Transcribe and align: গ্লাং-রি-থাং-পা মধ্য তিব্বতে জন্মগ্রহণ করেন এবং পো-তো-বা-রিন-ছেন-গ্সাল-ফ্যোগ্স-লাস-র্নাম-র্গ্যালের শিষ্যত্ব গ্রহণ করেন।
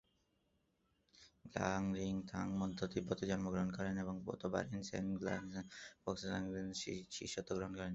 গ্লাং-রি-থাং-পা 1.45 2.57
মধ্য 2.61 2.79
তিব্বতে 2.93 3.23
জন্মগ্রহণ 3.31 3.69
করেন 3.77 3.95
এবং 4.03 4.15
পো-তো-বা-রিন-ছেন-গ্সাল-ফ্যোগ্স-লাস-র্নাম-র্গ্যালের 4.25 6.77
শিষ্যত্ব 7.17 7.51
গ্রহণ 7.57 7.71
করেন। 7.73 7.89